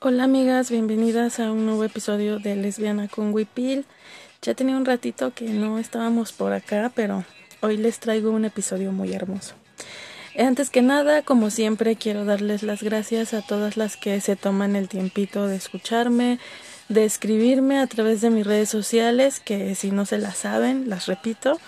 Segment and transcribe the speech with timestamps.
[0.00, 3.84] Hola amigas, bienvenidas a un nuevo episodio de Lesbiana con Wipil.
[4.42, 7.24] Ya tenía un ratito que no estábamos por acá, pero
[7.62, 9.56] hoy les traigo un episodio muy hermoso.
[10.38, 14.76] Antes que nada, como siempre, quiero darles las gracias a todas las que se toman
[14.76, 16.38] el tiempito de escucharme,
[16.88, 21.06] de escribirme a través de mis redes sociales, que si no se las saben, las
[21.06, 21.58] repito.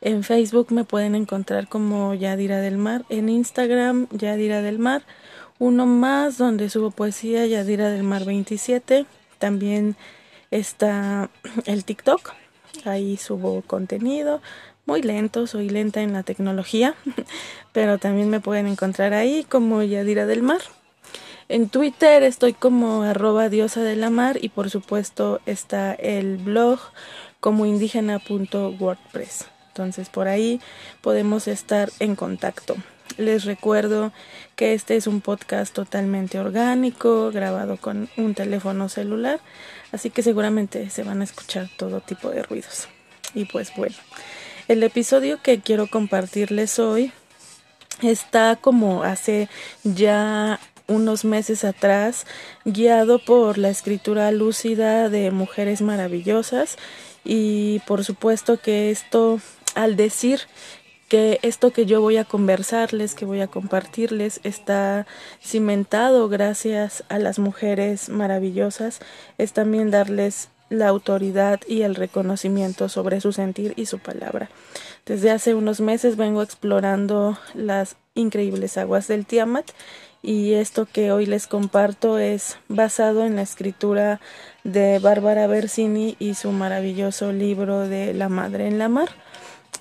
[0.00, 5.02] En Facebook me pueden encontrar como Yadira del Mar, en Instagram Yadira del Mar
[5.62, 9.06] uno más donde subo poesía, Yadira del Mar 27.
[9.38, 9.94] También
[10.50, 11.30] está
[11.66, 12.32] el TikTok,
[12.84, 14.42] ahí subo contenido.
[14.86, 16.96] Muy lento, soy lenta en la tecnología,
[17.72, 20.62] pero también me pueden encontrar ahí como Yadira del Mar.
[21.48, 26.80] En Twitter estoy como arroba diosa de la mar y por supuesto está el blog
[27.38, 29.46] como indígena.wordpress.
[29.68, 30.60] Entonces por ahí
[31.02, 32.74] podemos estar en contacto.
[33.22, 34.12] Les recuerdo
[34.56, 39.38] que este es un podcast totalmente orgánico, grabado con un teléfono celular,
[39.92, 42.88] así que seguramente se van a escuchar todo tipo de ruidos.
[43.32, 43.94] Y pues bueno,
[44.66, 47.12] el episodio que quiero compartirles hoy
[48.02, 49.48] está como hace
[49.84, 52.26] ya unos meses atrás,
[52.64, 56.76] guiado por la escritura lúcida de mujeres maravillosas
[57.24, 59.40] y por supuesto que esto
[59.76, 60.40] al decir
[61.12, 65.06] que esto que yo voy a conversarles, que voy a compartirles, está
[65.42, 68.98] cimentado gracias a las mujeres maravillosas,
[69.36, 74.48] es también darles la autoridad y el reconocimiento sobre su sentir y su palabra.
[75.04, 79.70] Desde hace unos meses vengo explorando las increíbles aguas del Tiamat
[80.22, 84.18] y esto que hoy les comparto es basado en la escritura
[84.64, 89.10] de Bárbara Bersini y su maravilloso libro de La Madre en la Mar.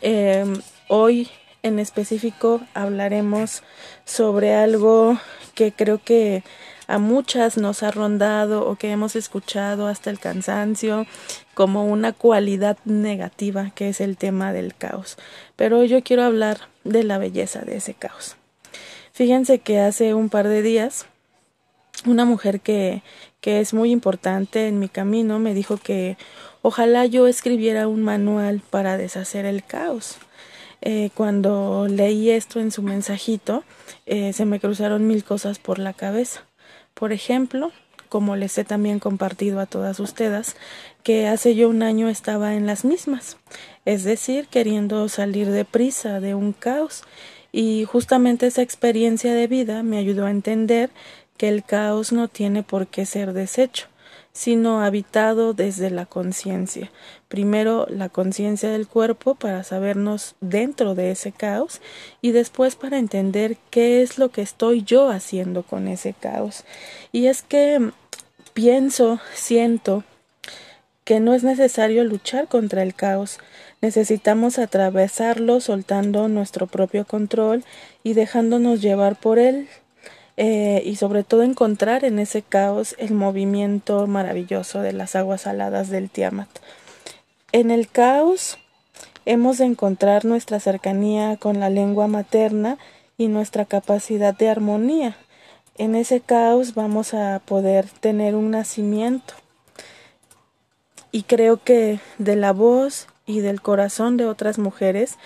[0.01, 0.61] Em,
[0.93, 1.29] Hoy
[1.63, 3.63] en específico hablaremos
[4.03, 5.17] sobre algo
[5.55, 6.43] que creo que
[6.85, 11.07] a muchas nos ha rondado o que hemos escuchado hasta el cansancio
[11.53, 15.15] como una cualidad negativa que es el tema del caos.
[15.55, 18.35] Pero yo quiero hablar de la belleza de ese caos.
[19.13, 21.05] Fíjense que hace un par de días
[22.05, 23.01] una mujer que,
[23.39, 26.17] que es muy importante en mi camino me dijo que
[26.61, 30.17] ojalá yo escribiera un manual para deshacer el caos.
[30.81, 33.63] Eh, cuando leí esto en su mensajito,
[34.05, 36.45] eh, se me cruzaron mil cosas por la cabeza.
[36.93, 37.71] Por ejemplo,
[38.09, 40.57] como les he también compartido a todas ustedes,
[41.01, 43.37] que hace yo un año estaba en las mismas,
[43.85, 47.03] es decir, queriendo salir de prisa de un caos,
[47.53, 50.89] y justamente esa experiencia de vida me ayudó a entender
[51.37, 53.87] que el caos no tiene por qué ser deshecho,
[54.33, 56.91] sino habitado desde la conciencia.
[57.27, 61.81] Primero la conciencia del cuerpo para sabernos dentro de ese caos
[62.21, 66.63] y después para entender qué es lo que estoy yo haciendo con ese caos.
[67.11, 67.91] Y es que
[68.53, 70.03] pienso, siento
[71.03, 73.39] que no es necesario luchar contra el caos,
[73.81, 77.63] necesitamos atravesarlo soltando nuestro propio control
[78.03, 79.67] y dejándonos llevar por él
[80.37, 85.89] eh, y sobre todo encontrar en ese caos el movimiento maravilloso de las aguas saladas
[85.89, 86.49] del Tiamat.
[87.51, 88.57] En el caos
[89.25, 92.77] hemos de encontrar nuestra cercanía con la lengua materna
[93.17, 95.17] y nuestra capacidad de armonía.
[95.77, 99.33] En ese caos vamos a poder tener un nacimiento.
[101.11, 105.17] Y creo que de la voz y del corazón de otras mujeres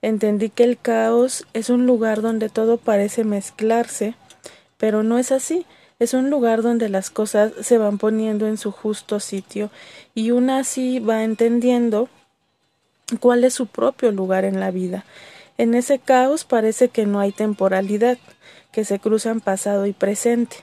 [0.00, 4.14] entendí que el caos es un lugar donde todo parece mezclarse
[4.82, 5.64] pero no es así.
[6.00, 9.70] Es un lugar donde las cosas se van poniendo en su justo sitio
[10.12, 12.08] y una así va entendiendo
[13.20, 15.04] cuál es su propio lugar en la vida.
[15.56, 18.18] En ese caos parece que no hay temporalidad,
[18.72, 20.56] que se cruzan pasado y presente.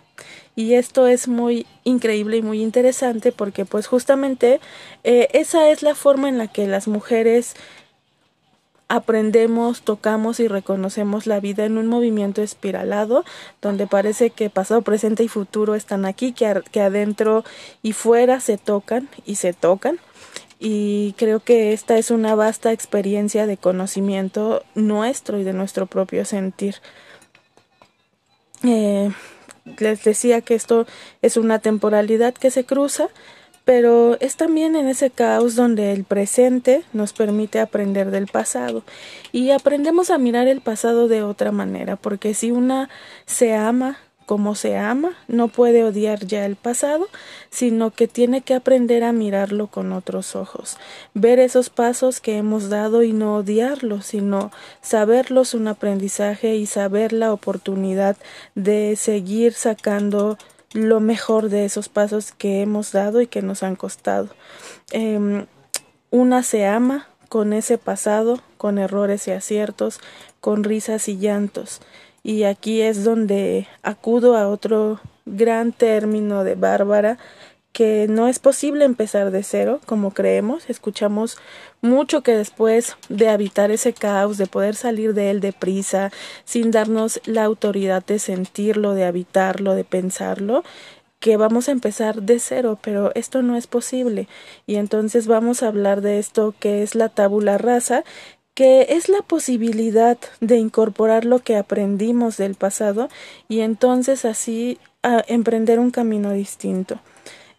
[0.53, 4.59] Y esto es muy increíble y muy interesante porque pues justamente
[5.06, 7.56] eh, esa es la forma en la que las mujeres
[8.89, 13.23] aprendemos, tocamos y reconocemos la vida en un movimiento espiralado,
[13.61, 17.45] donde parece que pasado, presente y futuro están aquí, que, que adentro
[17.81, 20.00] y fuera se tocan y se tocan.
[20.59, 26.25] Y creo que esta es una vasta experiencia de conocimiento nuestro y de nuestro propio
[26.25, 26.75] sentir.
[28.63, 29.09] Eh,
[29.77, 30.86] les decía que esto
[31.21, 33.07] es una temporalidad que se cruza,
[33.69, 38.81] pero es también en ese caos donde el presente nos permite aprender del pasado.
[39.31, 42.89] Y aprendemos a mirar el pasado de otra manera, porque si una
[43.27, 47.10] se ama como se ama, no puede odiar ya el pasado,
[47.51, 50.77] sino que tiene que aprender a mirarlo con otros ojos,
[51.13, 54.51] ver esos pasos que hemos dado y no odiarlos, sino
[54.81, 58.18] saberlos un aprendizaje y saber la oportunidad
[58.56, 60.39] de seguir sacando
[60.74, 64.30] lo mejor de esos pasos que hemos dado y que nos han costado.
[64.92, 65.45] Em,
[66.12, 70.00] una se ama con ese pasado, con errores y aciertos,
[70.42, 71.81] con risas y llantos.
[72.24, 77.18] Y aquí es donde acudo a otro gran término de Bárbara,
[77.79, 80.69] que no es posible empezar de cero, como creemos.
[80.69, 81.37] Escuchamos
[81.79, 86.11] mucho que después de habitar ese caos, de poder salir de él deprisa,
[86.43, 90.65] sin darnos la autoridad de sentirlo, de habitarlo, de pensarlo,
[91.21, 94.27] que vamos a empezar de cero, pero esto no es posible.
[94.67, 98.03] Y entonces vamos a hablar de esto que es la tabula rasa,
[98.55, 103.07] que es la posibilidad de incorporar lo que aprendimos del pasado
[103.47, 106.99] y entonces así a emprender un camino distinto.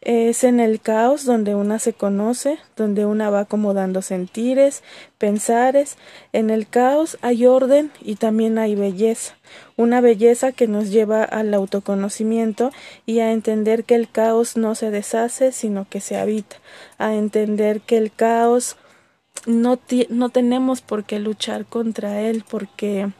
[0.02, 4.82] Es en el caos donde una se conoce, donde una va acomodando sentires,
[5.18, 5.98] pensares.
[6.32, 9.36] En el caos hay orden y también hay belleza.
[9.76, 12.72] Una belleza que nos lleva al autoconocimiento
[13.04, 16.56] y a entender que el caos no se deshace, sino que se habita.
[16.96, 18.76] A entender que el caos
[19.46, 23.10] no, no tenemos por qué luchar contra él porque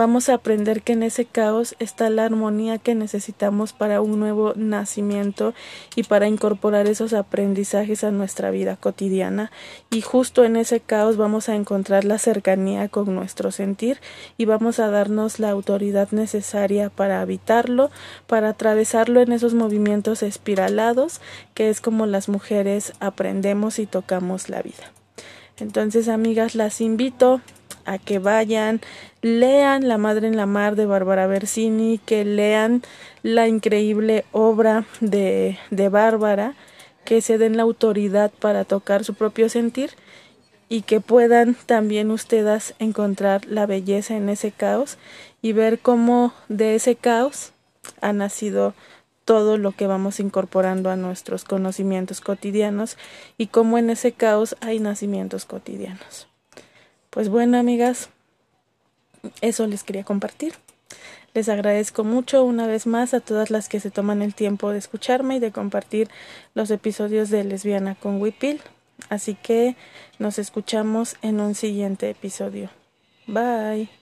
[0.00, 4.54] Vamos a aprender que en ese caos está la armonía que necesitamos para un nuevo
[4.56, 5.52] nacimiento
[5.94, 9.52] y para incorporar esos aprendizajes a nuestra vida cotidiana.
[9.90, 14.00] Y justo en ese caos vamos a encontrar la cercanía con nuestro sentir
[14.38, 17.90] y vamos a darnos la autoridad necesaria para habitarlo,
[18.26, 21.20] para atravesarlo en esos movimientos espiralados,
[21.52, 24.94] que es como las mujeres aprendemos y tocamos la vida.
[25.58, 27.42] Entonces, amigas, las invito
[27.90, 28.80] a que vayan,
[29.20, 32.82] lean La Madre en la Mar de Bárbara Bersini, que lean
[33.24, 36.54] la increíble obra de, de Bárbara,
[37.04, 39.90] que se den la autoridad para tocar su propio sentir
[40.68, 44.96] y que puedan también ustedes encontrar la belleza en ese caos
[45.42, 47.52] y ver cómo de ese caos
[48.00, 48.72] ha nacido
[49.24, 52.96] todo lo que vamos incorporando a nuestros conocimientos cotidianos
[53.36, 56.29] y cómo en ese caos hay nacimientos cotidianos.
[57.10, 58.08] Pues bueno, amigas,
[59.40, 60.54] eso les quería compartir.
[61.34, 64.78] Les agradezco mucho una vez más a todas las que se toman el tiempo de
[64.78, 66.08] escucharme y de compartir
[66.54, 68.60] los episodios de Lesbiana con Wipil.
[69.08, 69.76] Así que
[70.18, 72.70] nos escuchamos en un siguiente episodio.
[73.26, 73.99] Bye.